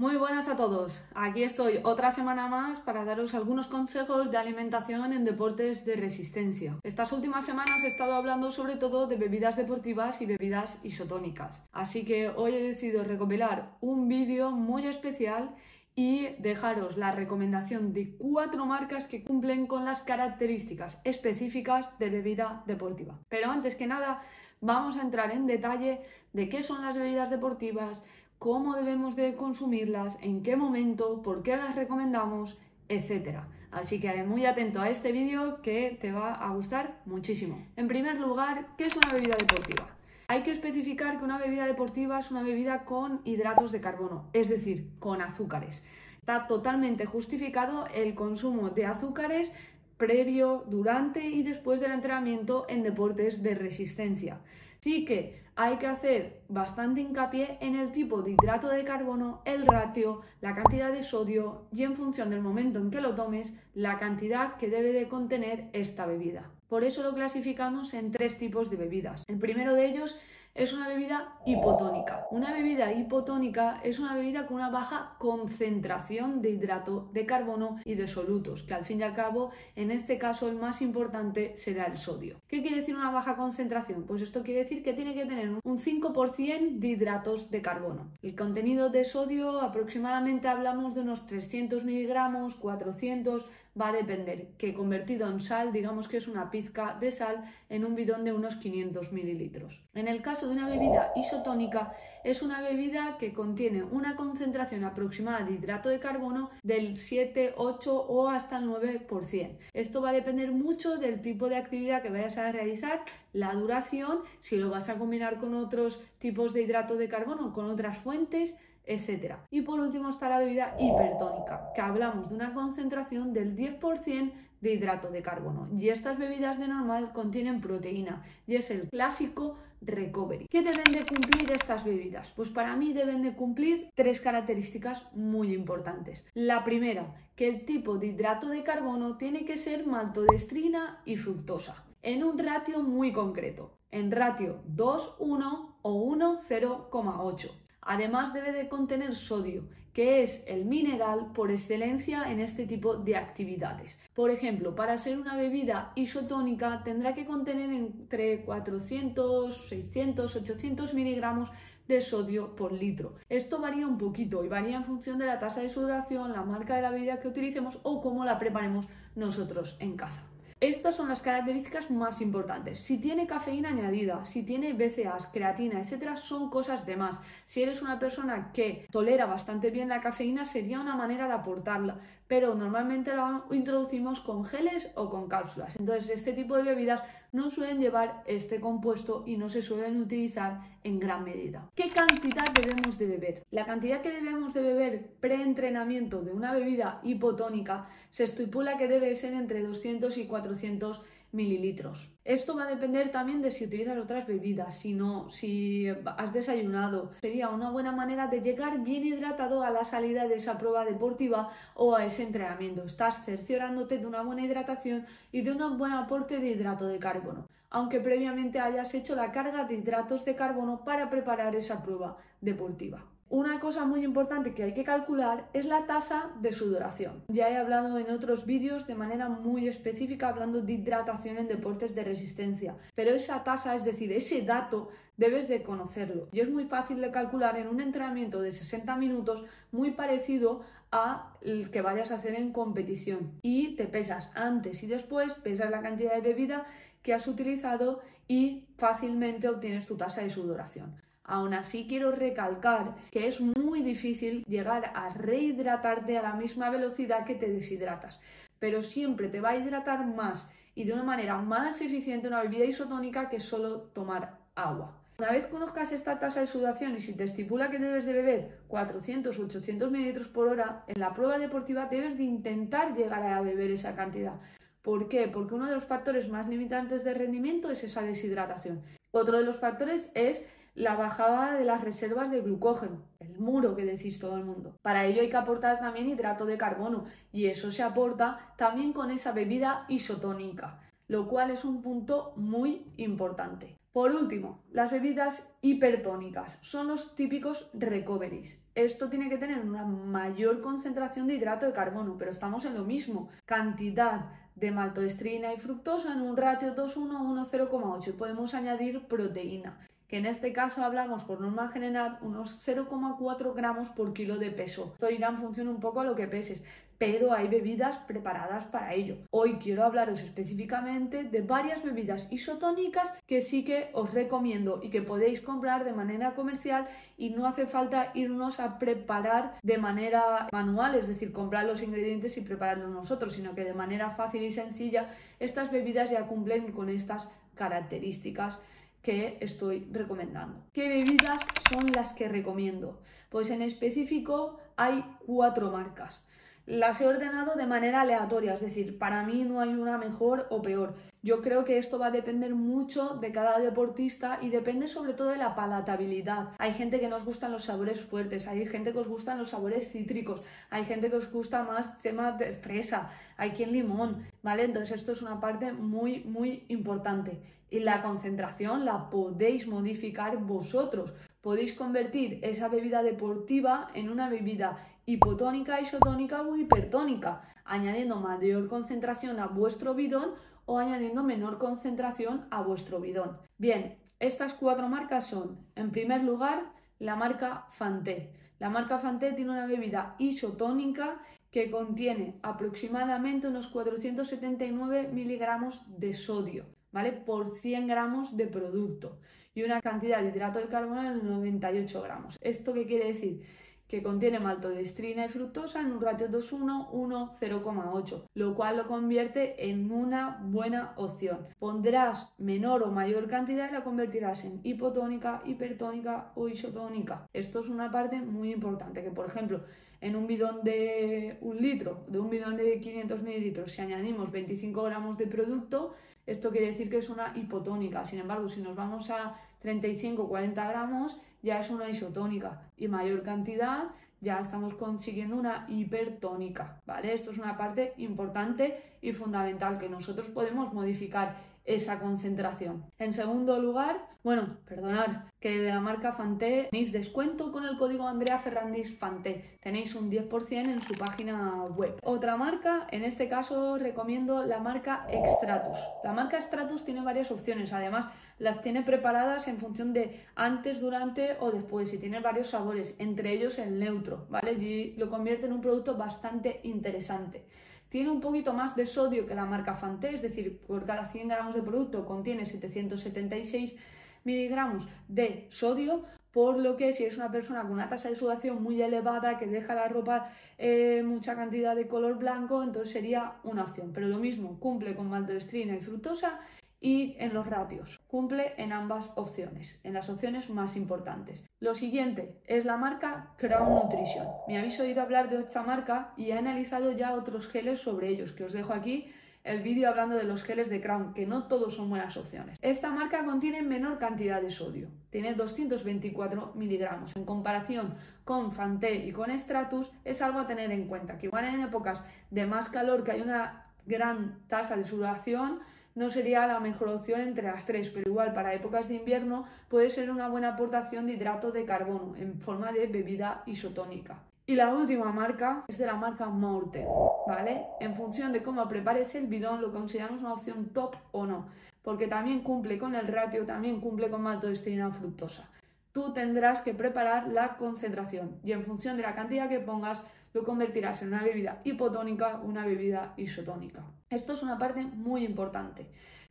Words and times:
Muy 0.00 0.16
buenas 0.16 0.48
a 0.48 0.56
todos. 0.56 1.04
Aquí 1.12 1.42
estoy 1.42 1.80
otra 1.82 2.12
semana 2.12 2.46
más 2.46 2.78
para 2.78 3.04
daros 3.04 3.34
algunos 3.34 3.66
consejos 3.66 4.30
de 4.30 4.36
alimentación 4.36 5.12
en 5.12 5.24
deportes 5.24 5.84
de 5.84 5.96
resistencia. 5.96 6.78
Estas 6.84 7.10
últimas 7.10 7.44
semanas 7.44 7.82
he 7.82 7.88
estado 7.88 8.14
hablando 8.14 8.52
sobre 8.52 8.76
todo 8.76 9.08
de 9.08 9.16
bebidas 9.16 9.56
deportivas 9.56 10.22
y 10.22 10.26
bebidas 10.26 10.78
isotónicas. 10.84 11.66
Así 11.72 12.04
que 12.04 12.28
hoy 12.28 12.54
he 12.54 12.62
decidido 12.62 13.02
recopilar 13.02 13.76
un 13.80 14.06
vídeo 14.06 14.52
muy 14.52 14.86
especial 14.86 15.56
y 15.96 16.28
dejaros 16.38 16.96
la 16.96 17.10
recomendación 17.10 17.92
de 17.92 18.16
cuatro 18.16 18.66
marcas 18.66 19.08
que 19.08 19.24
cumplen 19.24 19.66
con 19.66 19.84
las 19.84 20.02
características 20.02 21.00
específicas 21.02 21.98
de 21.98 22.10
bebida 22.10 22.62
deportiva. 22.68 23.18
Pero 23.28 23.50
antes 23.50 23.74
que 23.74 23.88
nada, 23.88 24.22
vamos 24.60 24.96
a 24.96 25.02
entrar 25.02 25.32
en 25.32 25.48
detalle 25.48 26.02
de 26.32 26.48
qué 26.48 26.62
son 26.62 26.82
las 26.82 26.96
bebidas 26.96 27.30
deportivas, 27.30 28.04
cómo 28.38 28.74
debemos 28.74 29.16
de 29.16 29.34
consumirlas, 29.34 30.18
en 30.22 30.42
qué 30.42 30.56
momento, 30.56 31.22
por 31.22 31.42
qué 31.42 31.56
las 31.56 31.74
recomendamos, 31.74 32.58
etc. 32.88 33.40
Así 33.70 34.00
que 34.00 34.22
muy 34.22 34.46
atento 34.46 34.80
a 34.80 34.88
este 34.88 35.12
vídeo 35.12 35.60
que 35.62 35.96
te 36.00 36.12
va 36.12 36.34
a 36.34 36.50
gustar 36.54 37.00
muchísimo. 37.04 37.66
En 37.76 37.88
primer 37.88 38.18
lugar, 38.18 38.68
¿qué 38.76 38.86
es 38.86 38.96
una 38.96 39.12
bebida 39.12 39.36
deportiva? 39.36 39.88
Hay 40.28 40.42
que 40.42 40.50
especificar 40.50 41.18
que 41.18 41.24
una 41.24 41.38
bebida 41.38 41.66
deportiva 41.66 42.18
es 42.18 42.30
una 42.30 42.42
bebida 42.42 42.84
con 42.84 43.20
hidratos 43.24 43.72
de 43.72 43.80
carbono, 43.80 44.26
es 44.32 44.48
decir, 44.48 44.90
con 44.98 45.20
azúcares. 45.22 45.84
Está 46.20 46.46
totalmente 46.46 47.06
justificado 47.06 47.86
el 47.94 48.14
consumo 48.14 48.68
de 48.70 48.84
azúcares 48.84 49.50
previo, 49.98 50.64
durante 50.68 51.26
y 51.26 51.42
después 51.42 51.80
del 51.80 51.92
entrenamiento 51.92 52.66
en 52.68 52.82
deportes 52.82 53.42
de 53.42 53.54
resistencia. 53.54 54.40
Sí 54.80 55.04
que 55.04 55.42
hay 55.58 55.78
que 55.78 55.88
hacer 55.88 56.44
bastante 56.48 57.00
hincapié 57.00 57.58
en 57.60 57.74
el 57.74 57.90
tipo 57.90 58.22
de 58.22 58.30
hidrato 58.30 58.68
de 58.68 58.84
carbono, 58.84 59.42
el 59.44 59.66
ratio, 59.66 60.20
la 60.40 60.54
cantidad 60.54 60.92
de 60.92 61.02
sodio 61.02 61.66
y 61.72 61.82
en 61.82 61.96
función 61.96 62.30
del 62.30 62.42
momento 62.42 62.78
en 62.78 62.92
que 62.92 63.00
lo 63.00 63.16
tomes, 63.16 63.58
la 63.74 63.98
cantidad 63.98 64.54
que 64.54 64.70
debe 64.70 64.92
de 64.92 65.08
contener 65.08 65.68
esta 65.72 66.06
bebida. 66.06 66.48
Por 66.68 66.84
eso 66.84 67.02
lo 67.02 67.12
clasificamos 67.12 67.92
en 67.94 68.12
tres 68.12 68.38
tipos 68.38 68.70
de 68.70 68.76
bebidas. 68.76 69.24
El 69.26 69.40
primero 69.40 69.74
de 69.74 69.86
ellos 69.86 70.20
es 70.58 70.72
una 70.72 70.88
bebida 70.88 71.38
hipotónica. 71.46 72.26
Una 72.32 72.52
bebida 72.52 72.92
hipotónica 72.92 73.80
es 73.84 74.00
una 74.00 74.16
bebida 74.16 74.46
con 74.46 74.56
una 74.56 74.70
baja 74.70 75.14
concentración 75.18 76.42
de 76.42 76.50
hidrato 76.50 77.08
de 77.12 77.24
carbono 77.26 77.76
y 77.84 77.94
de 77.94 78.08
solutos, 78.08 78.64
que 78.64 78.74
al 78.74 78.84
fin 78.84 78.98
y 78.98 79.04
al 79.04 79.14
cabo, 79.14 79.52
en 79.76 79.92
este 79.92 80.18
caso, 80.18 80.48
el 80.48 80.56
más 80.56 80.82
importante 80.82 81.56
será 81.56 81.84
el 81.84 81.96
sodio. 81.96 82.40
¿Qué 82.48 82.60
quiere 82.60 82.78
decir 82.78 82.96
una 82.96 83.12
baja 83.12 83.36
concentración? 83.36 84.02
Pues 84.02 84.20
esto 84.20 84.42
quiere 84.42 84.64
decir 84.64 84.82
que 84.82 84.94
tiene 84.94 85.14
que 85.14 85.26
tener 85.26 85.48
un 85.62 85.78
5% 85.78 86.78
de 86.78 86.88
hidratos 86.88 87.52
de 87.52 87.62
carbono. 87.62 88.10
El 88.20 88.34
contenido 88.34 88.90
de 88.90 89.04
sodio 89.04 89.60
aproximadamente 89.60 90.48
hablamos 90.48 90.96
de 90.96 91.02
unos 91.02 91.26
300 91.26 91.84
miligramos, 91.84 92.56
400 92.56 93.46
va 93.80 93.88
a 93.88 93.92
depender, 93.92 94.48
que 94.58 94.74
convertido 94.74 95.28
en 95.28 95.40
sal, 95.40 95.72
digamos 95.72 96.08
que 96.08 96.16
es 96.16 96.28
una 96.28 96.50
pizca 96.50 96.96
de 96.98 97.10
sal 97.10 97.44
en 97.68 97.84
un 97.84 97.94
bidón 97.94 98.24
de 98.24 98.32
unos 98.32 98.56
500 98.56 99.12
mililitros. 99.12 99.82
En 99.94 100.08
el 100.08 100.22
caso 100.22 100.46
de 100.46 100.54
una 100.54 100.68
bebida 100.68 101.12
isotónica, 101.16 101.94
es 102.24 102.42
una 102.42 102.60
bebida 102.60 103.16
que 103.18 103.32
contiene 103.32 103.84
una 103.84 104.16
concentración 104.16 104.84
aproximada 104.84 105.44
de 105.44 105.52
hidrato 105.52 105.88
de 105.88 106.00
carbono 106.00 106.50
del 106.62 106.96
7, 106.96 107.54
8 107.56 108.06
o 108.08 108.28
hasta 108.28 108.58
el 108.58 108.68
9%. 108.68 109.58
Esto 109.72 110.02
va 110.02 110.10
a 110.10 110.12
depender 110.12 110.50
mucho 110.50 110.98
del 110.98 111.20
tipo 111.20 111.48
de 111.48 111.56
actividad 111.56 112.02
que 112.02 112.10
vayas 112.10 112.38
a 112.38 112.52
realizar, 112.52 113.04
la 113.32 113.52
duración, 113.54 114.20
si 114.40 114.56
lo 114.56 114.70
vas 114.70 114.88
a 114.88 114.98
combinar 114.98 115.38
con 115.38 115.54
otros 115.54 116.02
tipos 116.18 116.52
de 116.52 116.62
hidrato 116.62 116.96
de 116.96 117.08
carbono, 117.08 117.52
con 117.52 117.66
otras 117.66 117.98
fuentes, 117.98 118.56
etc. 118.88 119.36
Y 119.50 119.60
por 119.60 119.78
último 119.78 120.10
está 120.10 120.28
la 120.28 120.38
bebida 120.38 120.74
hipertónica, 120.80 121.70
que 121.74 121.80
hablamos 121.80 122.30
de 122.30 122.34
una 122.34 122.54
concentración 122.54 123.32
del 123.32 123.54
10% 123.54 124.32
de 124.60 124.72
hidrato 124.72 125.10
de 125.10 125.22
carbono. 125.22 125.68
Y 125.78 125.90
estas 125.90 126.18
bebidas 126.18 126.58
de 126.58 126.68
normal 126.68 127.12
contienen 127.12 127.60
proteína 127.60 128.24
y 128.46 128.56
es 128.56 128.70
el 128.70 128.88
clásico 128.88 129.56
recovery. 129.80 130.48
¿Qué 130.48 130.62
deben 130.62 130.92
de 130.92 131.06
cumplir 131.06 131.52
estas 131.52 131.84
bebidas? 131.84 132.32
Pues 132.34 132.48
para 132.48 132.74
mí 132.74 132.92
deben 132.92 133.22
de 133.22 133.34
cumplir 133.34 133.90
tres 133.94 134.20
características 134.20 135.06
muy 135.14 135.54
importantes. 135.54 136.26
La 136.34 136.64
primera, 136.64 137.14
que 137.36 137.48
el 137.48 137.64
tipo 137.64 137.98
de 137.98 138.08
hidrato 138.08 138.48
de 138.48 138.64
carbono 138.64 139.16
tiene 139.16 139.44
que 139.44 139.56
ser 139.56 139.86
maltodestrina 139.86 141.00
y 141.04 141.16
fructosa 141.16 141.84
en 142.02 142.24
un 142.24 142.38
ratio 142.38 142.82
muy 142.82 143.12
concreto, 143.12 143.78
en 143.90 144.10
ratio 144.10 144.62
2,1 144.74 145.74
o 145.82 146.14
1,0,8. 146.16 147.50
Además 147.90 148.34
debe 148.34 148.52
de 148.52 148.68
contener 148.68 149.14
sodio, 149.14 149.64
que 149.94 150.22
es 150.22 150.44
el 150.46 150.66
mineral 150.66 151.32
por 151.32 151.50
excelencia 151.50 152.30
en 152.30 152.38
este 152.38 152.66
tipo 152.66 152.98
de 152.98 153.16
actividades. 153.16 153.98
Por 154.14 154.30
ejemplo, 154.30 154.74
para 154.74 154.98
ser 154.98 155.18
una 155.18 155.38
bebida 155.38 155.92
isotónica 155.94 156.82
tendrá 156.84 157.14
que 157.14 157.24
contener 157.24 157.70
entre 157.70 158.44
400, 158.44 159.68
600, 159.70 160.36
800 160.36 160.92
miligramos 160.92 161.50
de 161.88 162.02
sodio 162.02 162.54
por 162.54 162.72
litro. 162.72 163.14
Esto 163.30 163.58
varía 163.58 163.86
un 163.86 163.96
poquito 163.96 164.44
y 164.44 164.48
varía 164.48 164.76
en 164.76 164.84
función 164.84 165.18
de 165.18 165.24
la 165.24 165.38
tasa 165.38 165.62
de 165.62 165.70
sudoración, 165.70 166.32
la 166.32 166.42
marca 166.42 166.76
de 166.76 166.82
la 166.82 166.90
bebida 166.90 167.20
que 167.20 167.28
utilicemos 167.28 167.80
o 167.84 168.02
cómo 168.02 168.26
la 168.26 168.38
preparemos 168.38 168.86
nosotros 169.14 169.78
en 169.80 169.96
casa. 169.96 170.24
Estas 170.60 170.96
son 170.96 171.08
las 171.08 171.22
características 171.22 171.88
más 171.88 172.20
importantes. 172.20 172.80
Si 172.80 173.00
tiene 173.00 173.28
cafeína 173.28 173.68
añadida, 173.68 174.24
si 174.24 174.42
tiene 174.42 174.72
BCAAs, 174.72 175.28
creatina, 175.28 175.80
etcétera, 175.80 176.16
son 176.16 176.50
cosas 176.50 176.84
de 176.84 176.96
más. 176.96 177.20
Si 177.44 177.62
eres 177.62 177.80
una 177.80 178.00
persona 178.00 178.50
que 178.52 178.84
tolera 178.90 179.26
bastante 179.26 179.70
bien 179.70 179.88
la 179.88 180.00
cafeína, 180.00 180.44
sería 180.44 180.80
una 180.80 180.96
manera 180.96 181.28
de 181.28 181.34
aportarla, 181.34 182.00
pero 182.26 182.56
normalmente 182.56 183.14
la 183.14 183.44
introducimos 183.52 184.18
con 184.18 184.44
geles 184.44 184.90
o 184.96 185.08
con 185.10 185.28
cápsulas. 185.28 185.76
Entonces, 185.76 186.10
este 186.10 186.32
tipo 186.32 186.56
de 186.56 186.64
bebidas 186.64 187.02
no 187.30 187.50
suelen 187.50 187.80
llevar 187.80 188.24
este 188.26 188.60
compuesto 188.60 189.22
y 189.26 189.36
no 189.36 189.50
se 189.50 189.62
suelen 189.62 190.00
utilizar 190.00 190.60
en 190.84 190.98
gran 190.98 191.24
medida. 191.24 191.70
¿Qué 191.74 191.88
cantidad 191.90 192.44
debemos 192.52 192.98
de 192.98 193.06
beber? 193.06 193.42
La 193.50 193.66
cantidad 193.66 194.00
que 194.00 194.12
debemos 194.12 194.54
de 194.54 194.62
beber 194.62 195.10
pre-entrenamiento 195.20 196.22
de 196.22 196.32
una 196.32 196.52
bebida 196.52 197.00
hipotónica 197.02 197.88
se 198.10 198.24
estipula 198.24 198.78
que 198.78 198.88
debe 198.88 199.14
ser 199.14 199.34
entre 199.34 199.62
200 199.62 200.16
y 200.18 200.26
400 200.26 201.02
mililitros. 201.32 202.10
Esto 202.24 202.56
va 202.56 202.64
a 202.64 202.70
depender 202.70 203.10
también 203.10 203.42
de 203.42 203.50
si 203.50 203.64
utilizas 203.64 203.98
otras 203.98 204.26
bebidas, 204.26 204.78
si 204.78 204.92
no, 204.94 205.30
si 205.30 205.88
has 206.16 206.32
desayunado. 206.32 207.12
Sería 207.20 207.48
una 207.48 207.70
buena 207.70 207.92
manera 207.92 208.26
de 208.26 208.40
llegar 208.40 208.80
bien 208.80 209.06
hidratado 209.06 209.62
a 209.62 209.70
la 209.70 209.84
salida 209.84 210.28
de 210.28 210.34
esa 210.34 210.58
prueba 210.58 210.84
deportiva 210.84 211.50
o 211.74 211.96
a 211.96 212.04
ese 212.04 212.22
entrenamiento. 212.22 212.84
Estás 212.84 213.24
cerciorándote 213.24 213.98
de 213.98 214.06
una 214.06 214.22
buena 214.22 214.42
hidratación 214.42 215.06
y 215.32 215.42
de 215.42 215.52
un 215.52 215.78
buen 215.78 215.92
aporte 215.92 216.38
de 216.38 216.50
hidrato 216.50 216.86
de 216.86 216.98
carbono, 216.98 217.46
aunque 217.70 218.00
previamente 218.00 218.60
hayas 218.60 218.94
hecho 218.94 219.14
la 219.14 219.32
carga 219.32 219.64
de 219.64 219.74
hidratos 219.74 220.24
de 220.24 220.36
carbono 220.36 220.84
para 220.84 221.10
preparar 221.10 221.54
esa 221.56 221.82
prueba 221.82 222.16
deportiva. 222.40 223.04
Una 223.30 223.60
cosa 223.60 223.84
muy 223.84 224.04
importante 224.04 224.54
que 224.54 224.62
hay 224.62 224.72
que 224.72 224.84
calcular 224.84 225.50
es 225.52 225.66
la 225.66 225.86
tasa 225.86 226.30
de 226.40 226.50
sudoración. 226.50 227.24
Ya 227.28 227.50
he 227.50 227.58
hablado 227.58 227.98
en 227.98 228.10
otros 228.10 228.46
vídeos 228.46 228.86
de 228.86 228.94
manera 228.94 229.28
muy 229.28 229.68
específica 229.68 230.28
hablando 230.28 230.62
de 230.62 230.72
hidratación 230.72 231.36
en 231.36 231.46
deportes 231.46 231.94
de 231.94 232.04
resistencia, 232.04 232.76
pero 232.94 233.10
esa 233.10 233.44
tasa, 233.44 233.74
es 233.74 233.84
decir, 233.84 234.12
ese 234.12 234.46
dato, 234.46 234.88
debes 235.18 235.46
de 235.46 235.62
conocerlo. 235.62 236.28
Y 236.32 236.40
es 236.40 236.48
muy 236.48 236.64
fácil 236.64 237.02
de 237.02 237.10
calcular 237.10 237.58
en 237.58 237.68
un 237.68 237.82
entrenamiento 237.82 238.40
de 238.40 238.50
60 238.50 238.96
minutos 238.96 239.44
muy 239.72 239.90
parecido 239.90 240.62
a 240.90 241.36
el 241.42 241.70
que 241.70 241.82
vayas 241.82 242.10
a 242.10 242.14
hacer 242.14 242.34
en 242.34 242.50
competición. 242.50 243.38
Y 243.42 243.76
te 243.76 243.84
pesas 243.84 244.32
antes 244.36 244.82
y 244.82 244.86
después, 244.86 245.34
pesas 245.34 245.70
la 245.70 245.82
cantidad 245.82 246.14
de 246.14 246.22
bebida 246.22 246.66
que 247.02 247.12
has 247.12 247.28
utilizado 247.28 248.00
y 248.26 248.68
fácilmente 248.78 249.50
obtienes 249.50 249.86
tu 249.86 249.98
tasa 249.98 250.22
de 250.22 250.30
sudoración. 250.30 251.07
Aún 251.28 251.52
así 251.52 251.86
quiero 251.86 252.10
recalcar 252.10 252.96
que 253.10 253.28
es 253.28 253.42
muy 253.42 253.82
difícil 253.82 254.44
llegar 254.46 254.92
a 254.94 255.10
rehidratarte 255.10 256.16
a 256.16 256.22
la 256.22 256.32
misma 256.32 256.70
velocidad 256.70 257.26
que 257.26 257.34
te 257.34 257.52
deshidratas, 257.52 258.18
pero 258.58 258.82
siempre 258.82 259.28
te 259.28 259.42
va 259.42 259.50
a 259.50 259.56
hidratar 259.56 260.06
más 260.06 260.50
y 260.74 260.84
de 260.84 260.94
una 260.94 261.02
manera 261.02 261.36
más 261.36 261.82
eficiente 261.82 262.28
una 262.28 262.42
bebida 262.42 262.64
isotónica 262.64 263.28
que 263.28 263.40
solo 263.40 263.82
tomar 263.92 264.38
agua. 264.54 265.02
Una 265.18 265.32
vez 265.32 265.48
conozcas 265.48 265.92
esta 265.92 266.18
tasa 266.18 266.40
de 266.40 266.46
sudación 266.46 266.96
y 266.96 267.00
si 267.00 267.14
te 267.14 267.24
estipula 267.24 267.70
que 267.70 267.78
debes 267.78 268.06
de 268.06 268.14
beber 268.14 268.60
400 268.68 269.38
o 269.38 269.42
800 269.42 269.90
mililitros 269.90 270.28
por 270.28 270.48
hora, 270.48 270.84
en 270.86 270.98
la 270.98 271.12
prueba 271.12 271.38
deportiva 271.38 271.88
debes 271.90 272.16
de 272.16 272.22
intentar 272.22 272.96
llegar 272.96 273.22
a 273.22 273.42
beber 273.42 273.70
esa 273.70 273.94
cantidad. 273.94 274.40
¿Por 274.80 275.10
qué? 275.10 275.28
Porque 275.28 275.56
uno 275.56 275.66
de 275.66 275.74
los 275.74 275.84
factores 275.84 276.30
más 276.30 276.48
limitantes 276.48 277.04
de 277.04 277.12
rendimiento 277.12 277.70
es 277.70 277.84
esa 277.84 278.00
deshidratación. 278.00 278.82
Otro 279.10 279.38
de 279.38 279.44
los 279.44 279.56
factores 279.56 280.12
es 280.14 280.48
la 280.78 280.94
bajada 280.94 281.58
de 281.58 281.64
las 281.64 281.82
reservas 281.82 282.30
de 282.30 282.40
glucógeno, 282.40 283.02
el 283.18 283.36
muro 283.38 283.74
que 283.74 283.84
decís 283.84 284.20
todo 284.20 284.36
el 284.36 284.44
mundo. 284.44 284.76
Para 284.80 285.06
ello 285.06 285.22
hay 285.22 285.28
que 285.28 285.36
aportar 285.36 285.80
también 285.80 286.08
hidrato 286.08 286.46
de 286.46 286.56
carbono 286.56 287.06
y 287.32 287.46
eso 287.46 287.72
se 287.72 287.82
aporta 287.82 288.54
también 288.56 288.92
con 288.92 289.10
esa 289.10 289.32
bebida 289.32 289.84
isotónica, 289.88 290.80
lo 291.08 291.26
cual 291.26 291.50
es 291.50 291.64
un 291.64 291.82
punto 291.82 292.32
muy 292.36 292.92
importante. 292.96 293.76
Por 293.92 294.12
último, 294.12 294.62
las 294.70 294.92
bebidas 294.92 295.56
hipertónicas 295.62 296.60
son 296.62 296.86
los 296.86 297.16
típicos 297.16 297.68
recoveries. 297.72 298.64
Esto 298.76 299.08
tiene 299.08 299.28
que 299.28 299.38
tener 299.38 299.58
una 299.58 299.84
mayor 299.84 300.60
concentración 300.60 301.26
de 301.26 301.34
hidrato 301.34 301.66
de 301.66 301.72
carbono, 301.72 302.16
pero 302.16 302.30
estamos 302.30 302.64
en 302.64 302.74
lo 302.74 302.84
mismo. 302.84 303.30
Cantidad 303.46 304.26
de 304.54 304.70
maltodextrina 304.70 305.52
y 305.54 305.58
fructosa 305.58 306.12
en 306.12 306.20
un 306.20 306.36
ratio 306.36 306.76
2,1 306.76 307.48
1,0,8 307.48 308.16
podemos 308.16 308.54
añadir 308.54 309.06
proteína 309.06 309.78
que 310.08 310.16
en 310.16 310.26
este 310.26 310.52
caso 310.52 310.82
hablamos 310.82 311.24
por 311.24 311.40
norma 311.40 311.68
general 311.68 312.18
unos 312.22 312.66
0,4 312.66 313.54
gramos 313.54 313.90
por 313.90 314.14
kilo 314.14 314.38
de 314.38 314.50
peso. 314.50 314.92
Esto 314.94 315.10
irá 315.10 315.28
en 315.28 315.38
función 315.38 315.68
un 315.68 315.80
poco 315.80 316.00
a 316.00 316.04
lo 316.04 316.16
que 316.16 316.26
peses, 316.26 316.64
pero 316.96 317.32
hay 317.32 317.46
bebidas 317.46 317.96
preparadas 317.98 318.64
para 318.64 318.94
ello. 318.94 319.18
Hoy 319.30 319.58
quiero 319.58 319.84
hablaros 319.84 320.22
específicamente 320.22 321.24
de 321.24 321.42
varias 321.42 321.84
bebidas 321.84 322.26
isotónicas 322.32 323.16
que 323.26 323.42
sí 323.42 323.64
que 323.64 323.90
os 323.92 324.12
recomiendo 324.12 324.80
y 324.82 324.88
que 324.88 325.02
podéis 325.02 325.40
comprar 325.40 325.84
de 325.84 325.92
manera 325.92 326.34
comercial 326.34 326.88
y 327.18 327.30
no 327.30 327.46
hace 327.46 327.66
falta 327.66 328.10
irnos 328.14 328.60
a 328.60 328.78
preparar 328.78 329.58
de 329.62 329.78
manera 329.78 330.48
manual, 330.52 330.94
es 330.94 331.06
decir, 331.06 331.32
comprar 331.32 331.66
los 331.66 331.82
ingredientes 331.82 332.36
y 332.38 332.40
prepararlos 332.40 332.90
nosotros, 332.90 333.34
sino 333.34 333.54
que 333.54 333.64
de 333.64 333.74
manera 333.74 334.10
fácil 334.10 334.42
y 334.42 334.50
sencilla 334.50 335.14
estas 335.38 335.70
bebidas 335.70 336.10
ya 336.10 336.26
cumplen 336.26 336.72
con 336.72 336.88
estas 336.88 337.30
características 337.54 338.60
que 339.02 339.38
estoy 339.40 339.88
recomendando. 339.92 340.64
¿Qué 340.72 340.88
bebidas 340.88 341.42
son 341.70 341.92
las 341.92 342.12
que 342.12 342.28
recomiendo? 342.28 343.00
Pues 343.30 343.50
en 343.50 343.62
específico 343.62 344.58
hay 344.76 345.04
cuatro 345.26 345.70
marcas. 345.70 346.26
Las 346.68 347.00
he 347.00 347.06
ordenado 347.06 347.54
de 347.54 347.66
manera 347.66 348.02
aleatoria, 348.02 348.52
es 348.52 348.60
decir, 348.60 348.98
para 348.98 349.22
mí 349.22 349.42
no 349.42 349.62
hay 349.62 349.70
una 349.70 349.96
mejor 349.96 350.46
o 350.50 350.60
peor. 350.60 350.96
Yo 351.22 351.40
creo 351.40 351.64
que 351.64 351.78
esto 351.78 351.98
va 351.98 352.08
a 352.08 352.10
depender 352.10 352.54
mucho 352.54 353.14
de 353.14 353.32
cada 353.32 353.58
deportista 353.58 354.38
y 354.42 354.50
depende 354.50 354.86
sobre 354.86 355.14
todo 355.14 355.30
de 355.30 355.38
la 355.38 355.54
palatabilidad. 355.54 356.50
Hay 356.58 356.74
gente 356.74 357.00
que 357.00 357.08
nos 357.08 357.24
gustan 357.24 357.52
los 357.52 357.64
sabores 357.64 358.02
fuertes, 358.02 358.46
hay 358.46 358.66
gente 358.66 358.92
que 358.92 358.98
os 358.98 359.08
gustan 359.08 359.38
los 359.38 359.48
sabores 359.48 359.90
cítricos, 359.90 360.42
hay 360.68 360.84
gente 360.84 361.08
que 361.08 361.16
os 361.16 361.32
gusta 361.32 361.62
más 361.62 362.00
tema 362.00 362.32
de 362.32 362.52
fresa, 362.52 363.12
hay 363.38 363.52
quien 363.52 363.72
limón, 363.72 364.26
¿vale? 364.42 364.64
Entonces 364.64 364.96
esto 364.96 365.12
es 365.12 365.22
una 365.22 365.40
parte 365.40 365.72
muy, 365.72 366.20
muy 366.24 366.66
importante. 366.68 367.40
Y 367.70 367.80
la 367.80 368.02
concentración 368.02 368.84
la 368.84 369.08
podéis 369.08 369.66
modificar 369.68 370.36
vosotros. 370.36 371.14
Podéis 371.48 371.72
convertir 371.72 372.40
esa 372.42 372.68
bebida 372.68 373.02
deportiva 373.02 373.88
en 373.94 374.10
una 374.10 374.28
bebida 374.28 374.84
hipotónica, 375.06 375.80
isotónica 375.80 376.42
o 376.42 376.54
hipertónica, 376.56 377.40
añadiendo 377.64 378.16
mayor 378.20 378.68
concentración 378.68 379.40
a 379.40 379.46
vuestro 379.46 379.94
bidón 379.94 380.34
o 380.66 380.78
añadiendo 380.78 381.22
menor 381.22 381.56
concentración 381.56 382.46
a 382.50 382.60
vuestro 382.60 383.00
bidón. 383.00 383.38
Bien, 383.56 383.96
estas 384.18 384.52
cuatro 384.52 384.90
marcas 384.90 385.26
son, 385.26 385.64
en 385.74 385.90
primer 385.90 386.22
lugar, 386.22 386.70
la 386.98 387.16
marca 387.16 387.64
Fanté. 387.70 388.34
La 388.58 388.68
marca 388.68 388.98
Fanté 388.98 389.32
tiene 389.32 389.52
una 389.52 389.64
bebida 389.64 390.16
isotónica 390.18 391.22
que 391.50 391.70
contiene 391.70 392.38
aproximadamente 392.42 393.48
unos 393.48 393.68
479 393.68 395.08
miligramos 395.14 395.82
de 395.98 396.12
sodio. 396.12 396.77
¿Vale? 396.92 397.12
Por 397.12 397.56
100 397.56 397.86
gramos 397.86 398.36
de 398.36 398.46
producto 398.46 399.18
y 399.54 399.62
una 399.62 399.80
cantidad 399.80 400.22
de 400.22 400.28
hidrato 400.28 400.58
de 400.58 400.68
carbono 400.68 401.02
de 401.02 401.22
98 401.22 402.02
gramos. 402.02 402.38
¿Esto 402.40 402.74
qué 402.74 402.86
quiere 402.86 403.08
decir? 403.08 403.44
que 403.88 404.02
contiene 404.02 404.38
maltodextrina 404.38 405.24
y 405.24 405.28
fructosa 405.30 405.80
en 405.80 405.92
un 405.92 406.02
ratio 406.02 406.28
2,1, 406.28 406.88
1, 406.92 407.32
0,8, 407.40 408.24
lo 408.34 408.54
cual 408.54 408.76
lo 408.76 408.86
convierte 408.86 409.70
en 409.70 409.90
una 409.90 410.40
buena 410.44 410.92
opción. 410.96 411.48
Pondrás 411.58 412.34
menor 412.36 412.82
o 412.82 412.90
mayor 412.90 413.28
cantidad 413.28 413.70
y 413.70 413.72
la 413.72 413.84
convertirás 413.84 414.44
en 414.44 414.60
hipotónica, 414.62 415.42
hipertónica 415.46 416.32
o 416.34 416.48
isotónica. 416.48 417.26
Esto 417.32 417.60
es 417.60 417.70
una 417.70 417.90
parte 417.90 418.20
muy 418.20 418.52
importante, 418.52 419.02
que 419.02 419.10
por 419.10 419.26
ejemplo, 419.26 419.64
en 420.02 420.16
un 420.16 420.26
bidón 420.26 420.62
de 420.62 421.38
un 421.40 421.56
litro, 421.56 422.04
de 422.08 422.20
un 422.20 422.28
bidón 422.28 422.58
de 422.58 422.78
500 422.80 423.22
mililitros, 423.22 423.72
si 423.72 423.80
añadimos 423.80 424.30
25 424.30 424.82
gramos 424.82 425.16
de 425.16 425.26
producto, 425.26 425.94
esto 426.28 426.50
quiere 426.50 426.66
decir 426.66 426.90
que 426.90 426.98
es 426.98 427.08
una 427.08 427.32
hipotónica. 427.36 428.04
Sin 428.04 428.20
embargo, 428.20 428.50
si 428.50 428.60
nos 428.60 428.76
vamos 428.76 429.08
a 429.10 429.40
35-40 429.62 430.52
gramos, 430.52 431.18
ya 431.42 431.58
es 431.58 431.70
una 431.70 431.88
isotónica. 431.88 432.60
Y 432.76 432.86
mayor 432.86 433.22
cantidad, 433.22 433.84
ya 434.20 434.38
estamos 434.38 434.74
consiguiendo 434.74 435.36
una 435.36 435.64
hipertónica. 435.70 436.82
¿Vale? 436.84 437.14
Esto 437.14 437.30
es 437.30 437.38
una 437.38 437.56
parte 437.56 437.94
importante 437.96 438.98
y 439.00 439.12
fundamental 439.12 439.78
que 439.78 439.88
nosotros 439.88 440.28
podemos 440.28 440.74
modificar 440.74 441.36
esa 441.68 442.00
concentración. 442.00 442.84
En 442.98 443.12
segundo 443.12 443.60
lugar, 443.60 444.08
bueno, 444.24 444.56
perdonad, 444.66 445.26
que 445.38 445.60
de 445.60 445.68
la 445.68 445.80
marca 445.80 446.12
Fanté 446.12 446.68
tenéis 446.70 446.92
descuento 446.92 447.52
con 447.52 447.64
el 447.64 447.76
código 447.76 448.08
Andrea 448.08 448.38
Ferrandis 448.38 448.98
Fanté. 448.98 449.58
Tenéis 449.62 449.94
un 449.94 450.10
10% 450.10 450.50
en 450.50 450.82
su 450.82 450.94
página 450.94 451.64
web. 451.64 451.98
Otra 452.02 452.36
marca, 452.36 452.86
en 452.90 453.04
este 453.04 453.28
caso 453.28 453.78
recomiendo 453.78 454.44
la 454.44 454.60
marca 454.60 455.06
Extratus. 455.10 455.78
La 456.02 456.12
marca 456.12 456.38
Extratus 456.38 456.84
tiene 456.84 457.02
varias 457.02 457.30
opciones, 457.30 457.72
además 457.72 458.06
las 458.38 458.62
tiene 458.62 458.82
preparadas 458.82 459.46
en 459.48 459.58
función 459.58 459.92
de 459.92 460.24
antes, 460.34 460.80
durante 460.80 461.36
o 461.40 461.50
después 461.50 461.92
y 461.92 461.98
tiene 461.98 462.20
varios 462.20 462.48
sabores, 462.50 462.96
entre 462.98 463.32
ellos 463.32 463.58
el 463.58 463.78
neutro, 463.78 464.26
¿vale? 464.30 464.52
Y 464.52 464.94
lo 464.96 465.10
convierte 465.10 465.46
en 465.46 465.52
un 465.52 465.60
producto 465.60 465.96
bastante 465.96 466.60
interesante. 466.62 467.44
Tiene 467.88 468.10
un 468.10 468.20
poquito 468.20 468.52
más 468.52 468.76
de 468.76 468.84
sodio 468.84 469.26
que 469.26 469.34
la 469.34 469.46
marca 469.46 469.74
Fanté, 469.74 470.14
es 470.14 470.22
decir, 470.22 470.58
por 470.66 470.84
cada 470.84 471.08
100 471.08 471.28
gramos 471.28 471.54
de 471.54 471.62
producto 471.62 472.04
contiene 472.04 472.44
776 472.44 473.76
miligramos 474.24 474.86
de 475.08 475.46
sodio, 475.50 476.04
por 476.32 476.58
lo 476.58 476.76
que 476.76 476.92
si 476.92 477.04
es 477.04 477.16
una 477.16 477.30
persona 477.30 477.62
con 477.62 477.72
una 477.72 477.88
tasa 477.88 478.10
de 478.10 478.16
sudación 478.16 478.62
muy 478.62 478.80
elevada, 478.82 479.38
que 479.38 479.46
deja 479.46 479.74
la 479.74 479.88
ropa 479.88 480.30
eh, 480.58 481.02
mucha 481.04 481.34
cantidad 481.34 481.74
de 481.74 481.88
color 481.88 482.18
blanco, 482.18 482.62
entonces 482.62 482.92
sería 482.92 483.36
una 483.42 483.62
opción. 483.62 483.92
Pero 483.94 484.08
lo 484.08 484.18
mismo, 484.18 484.60
cumple 484.60 484.94
con 484.94 485.08
maltodextrina 485.08 485.74
y 485.74 485.80
fructosa 485.80 486.40
y 486.80 487.16
en 487.18 487.32
los 487.32 487.46
ratios. 487.46 487.97
Cumple 488.08 488.54
en 488.56 488.72
ambas 488.72 489.10
opciones, 489.16 489.80
en 489.84 489.92
las 489.92 490.08
opciones 490.08 490.48
más 490.48 490.76
importantes. 490.76 491.44
Lo 491.60 491.74
siguiente 491.74 492.40
es 492.46 492.64
la 492.64 492.78
marca 492.78 493.34
Crown 493.36 493.74
Nutrition. 493.74 494.26
Me 494.48 494.56
habéis 494.56 494.80
oído 494.80 495.02
hablar 495.02 495.28
de 495.28 495.38
esta 495.38 495.62
marca 495.62 496.14
y 496.16 496.30
he 496.30 496.32
analizado 496.32 496.92
ya 496.92 497.12
otros 497.12 497.48
geles 497.48 497.80
sobre 497.80 498.08
ellos, 498.08 498.32
que 498.32 498.44
os 498.44 498.54
dejo 498.54 498.72
aquí 498.72 499.12
el 499.44 499.62
vídeo 499.62 499.90
hablando 499.90 500.16
de 500.16 500.24
los 500.24 500.42
geles 500.42 500.70
de 500.70 500.80
Crown, 500.80 501.12
que 501.12 501.26
no 501.26 501.48
todos 501.48 501.74
son 501.74 501.90
buenas 501.90 502.16
opciones. 502.16 502.58
Esta 502.62 502.90
marca 502.90 503.26
contiene 503.26 503.60
menor 503.60 503.98
cantidad 503.98 504.40
de 504.40 504.48
sodio, 504.48 504.88
tiene 505.10 505.34
224 505.34 506.52
miligramos. 506.54 507.14
En 507.14 507.26
comparación 507.26 507.94
con 508.24 508.52
Fanté 508.52 509.04
y 509.04 509.12
con 509.12 509.30
Stratus, 509.38 509.90
es 510.06 510.22
algo 510.22 510.40
a 510.40 510.46
tener 510.46 510.72
en 510.72 510.88
cuenta, 510.88 511.18
que 511.18 511.26
igual 511.26 511.44
en 511.44 511.60
épocas 511.60 512.04
de 512.30 512.46
más 512.46 512.70
calor, 512.70 513.04
que 513.04 513.12
hay 513.12 513.20
una 513.20 513.66
gran 513.84 514.40
tasa 514.48 514.76
de 514.76 514.84
sudación, 514.84 515.60
no 515.98 516.10
sería 516.10 516.46
la 516.46 516.60
mejor 516.60 516.88
opción 516.90 517.20
entre 517.20 517.48
las 517.48 517.66
tres, 517.66 517.90
pero 517.90 518.08
igual 518.08 518.32
para 518.32 518.54
épocas 518.54 518.86
de 518.86 518.94
invierno 518.94 519.46
puede 519.68 519.90
ser 519.90 520.12
una 520.12 520.28
buena 520.28 520.50
aportación 520.50 521.06
de 521.06 521.14
hidrato 521.14 521.50
de 521.50 521.64
carbono 521.64 522.14
en 522.16 522.38
forma 522.38 522.70
de 522.70 522.86
bebida 522.86 523.42
isotónica. 523.46 524.22
Y 524.46 524.54
la 524.54 524.72
última 524.72 525.10
marca 525.10 525.64
es 525.66 525.76
de 525.76 525.86
la 525.86 525.96
marca 525.96 526.26
Morten, 526.26 526.86
¿vale? 527.26 527.64
En 527.80 527.96
función 527.96 528.32
de 528.32 528.44
cómo 528.44 528.66
prepares 528.68 529.12
el 529.16 529.26
bidón, 529.26 529.60
lo 529.60 529.72
consideramos 529.72 530.20
una 530.20 530.34
opción 530.34 530.66
top 530.66 530.94
o 531.10 531.26
no, 531.26 531.48
porque 531.82 532.06
también 532.06 532.44
cumple 532.44 532.78
con 532.78 532.94
el 532.94 533.08
ratio, 533.08 533.44
también 533.44 533.80
cumple 533.80 534.08
con 534.08 534.22
maltodextrina 534.22 534.92
fructosa. 534.92 535.50
Tú 535.90 536.12
tendrás 536.12 536.62
que 536.62 536.74
preparar 536.74 537.26
la 537.26 537.56
concentración 537.56 538.38
y 538.44 538.52
en 538.52 538.64
función 538.64 538.96
de 538.96 539.02
la 539.02 539.16
cantidad 539.16 539.48
que 539.48 539.58
pongas, 539.58 540.00
lo 540.38 540.44
convertirás 540.44 541.02
en 541.02 541.08
una 541.08 541.24
bebida 541.24 541.60
hipotónica 541.64 542.40
una 542.44 542.64
bebida 542.64 543.12
isotónica. 543.16 543.84
Esto 544.08 544.34
es 544.34 544.42
una 544.42 544.56
parte 544.56 544.82
muy 544.82 545.24
importante. 545.24 545.88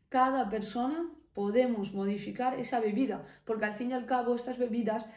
Cada 0.08 0.50
persona 0.50 1.10
podemos 1.34 1.94
modificar 1.94 2.58
esa 2.58 2.80
bebida, 2.80 3.26
porque 3.44 3.66
al 3.66 3.76
fin 3.76 3.92
y 3.92 3.94
al 3.94 4.06
cabo 4.06 4.34
estas 4.34 4.58
bebidas, 4.58 5.08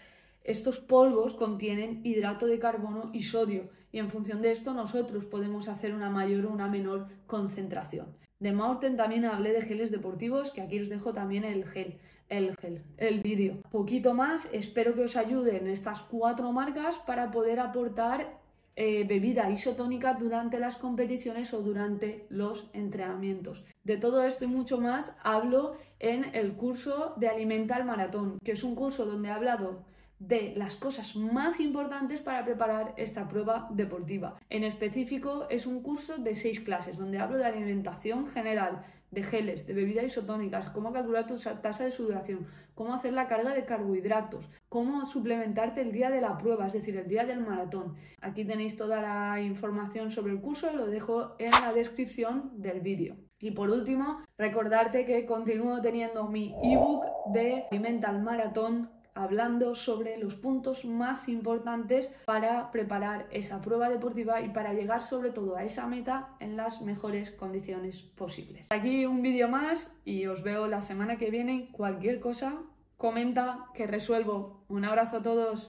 estos 0.42 0.80
polvos 0.80 1.34
contienen 1.34 2.00
hidrato 2.02 2.46
de 2.46 2.58
carbono 2.58 3.10
y 3.12 3.22
sodio, 3.22 3.70
y 3.92 3.98
en 4.00 4.10
función 4.10 4.42
de 4.42 4.50
esto 4.50 4.74
nosotros 4.74 5.26
podemos 5.26 5.68
hacer 5.68 5.94
una 5.94 6.10
mayor 6.10 6.46
o 6.46 6.52
una 6.52 6.68
menor 6.68 7.06
concentración. 7.26 8.08
De 8.40 8.52
Maurten 8.52 8.96
también 8.96 9.24
hablé 9.24 9.52
de 9.52 9.62
geles 9.62 9.92
deportivos, 9.92 10.50
que 10.50 10.62
aquí 10.62 10.80
os 10.80 10.88
dejo 10.88 11.12
también 11.12 11.44
el 11.44 11.64
gel, 11.64 11.98
el 12.28 12.56
gel, 12.56 12.82
el 12.96 13.20
vídeo. 13.20 13.62
Poquito 13.70 14.14
más, 14.14 14.48
espero 14.52 14.94
que 14.94 15.04
os 15.04 15.16
ayuden 15.16 15.68
estas 15.68 16.02
cuatro 16.02 16.50
marcas 16.50 16.98
para 16.98 17.30
poder 17.30 17.60
aportar 17.60 18.40
eh, 18.76 19.04
bebida 19.04 19.50
isotónica 19.50 20.14
durante 20.14 20.58
las 20.58 20.76
competiciones 20.76 21.52
o 21.54 21.62
durante 21.62 22.26
los 22.30 22.70
entrenamientos. 22.72 23.64
De 23.84 23.96
todo 23.96 24.22
esto 24.24 24.44
y 24.44 24.48
mucho 24.48 24.80
más 24.80 25.16
hablo 25.22 25.76
en 25.98 26.34
el 26.34 26.54
curso 26.54 27.14
de 27.16 27.28
Alimenta 27.28 27.76
el 27.76 27.84
Maratón, 27.84 28.38
que 28.44 28.52
es 28.52 28.64
un 28.64 28.74
curso 28.74 29.04
donde 29.04 29.28
he 29.28 29.32
hablado 29.32 29.84
de 30.18 30.52
las 30.54 30.76
cosas 30.76 31.16
más 31.16 31.60
importantes 31.60 32.20
para 32.20 32.44
preparar 32.44 32.94
esta 32.96 33.26
prueba 33.26 33.68
deportiva. 33.70 34.38
En 34.50 34.64
específico 34.64 35.46
es 35.48 35.66
un 35.66 35.82
curso 35.82 36.18
de 36.18 36.34
seis 36.34 36.60
clases 36.60 36.98
donde 36.98 37.18
hablo 37.18 37.38
de 37.38 37.46
alimentación 37.46 38.26
general, 38.26 38.84
de 39.10 39.22
geles, 39.22 39.66
de 39.66 39.74
bebidas 39.74 40.04
isotónicas, 40.04 40.68
cómo 40.68 40.92
calcular 40.92 41.26
tu 41.26 41.36
tasa 41.36 41.84
de 41.84 41.90
sudoración, 41.90 42.46
cómo 42.74 42.94
hacer 42.94 43.14
la 43.14 43.28
carga 43.28 43.54
de 43.54 43.64
carbohidratos, 43.64 44.48
cómo 44.70 45.04
suplementarte 45.04 45.82
el 45.82 45.92
día 45.92 46.10
de 46.10 46.20
la 46.20 46.38
prueba, 46.38 46.68
es 46.68 46.72
decir, 46.72 46.96
el 46.96 47.08
día 47.08 47.26
del 47.26 47.40
maratón. 47.40 47.96
Aquí 48.22 48.44
tenéis 48.44 48.76
toda 48.76 49.02
la 49.02 49.42
información 49.42 50.12
sobre 50.12 50.32
el 50.32 50.40
curso, 50.40 50.72
lo 50.72 50.86
dejo 50.86 51.34
en 51.38 51.50
la 51.50 51.72
descripción 51.74 52.52
del 52.62 52.80
vídeo. 52.80 53.16
Y 53.40 53.50
por 53.50 53.70
último, 53.70 54.20
recordarte 54.38 55.04
que 55.04 55.26
continúo 55.26 55.80
teniendo 55.80 56.28
mi 56.28 56.54
ebook 56.62 57.04
de 57.32 57.64
Mental 57.72 58.22
Maratón 58.22 58.90
hablando 59.14 59.74
sobre 59.74 60.18
los 60.18 60.36
puntos 60.36 60.84
más 60.84 61.28
importantes 61.28 62.14
para 62.24 62.70
preparar 62.70 63.26
esa 63.32 63.60
prueba 63.60 63.88
deportiva 63.88 64.40
y 64.40 64.50
para 64.50 64.72
llegar 64.72 65.00
sobre 65.00 65.30
todo 65.30 65.56
a 65.56 65.64
esa 65.64 65.88
meta 65.88 66.36
en 66.38 66.56
las 66.56 66.80
mejores 66.80 67.32
condiciones 67.32 68.02
posibles. 68.02 68.68
Aquí 68.70 69.04
un 69.04 69.20
vídeo 69.20 69.48
más 69.48 69.92
y 70.04 70.26
os 70.26 70.44
veo 70.44 70.68
la 70.68 70.82
semana 70.82 71.16
que 71.16 71.30
viene. 71.30 71.70
Cualquier 71.72 72.20
cosa, 72.20 72.62
comenta 73.00 73.70
que 73.72 73.86
resuelvo. 73.86 74.62
Un 74.68 74.84
abrazo 74.84 75.16
a 75.16 75.22
todos. 75.22 75.58